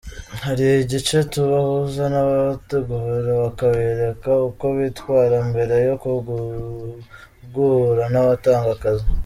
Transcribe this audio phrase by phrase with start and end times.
[0.45, 5.95] Hari igice tubahuza n’ababategura bakabereka uko bitwara mbere yo
[7.53, 9.05] guhura n’abatanga akazi.